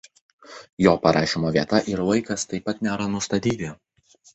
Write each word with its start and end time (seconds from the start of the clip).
Jo 0.85 0.93
parašymo 1.03 1.53
vieta 1.59 1.83
ir 1.95 2.03
laikas 2.11 2.49
taip 2.51 2.69
pat 2.73 2.85
nėra 2.89 3.11
nustatyti. 3.17 3.75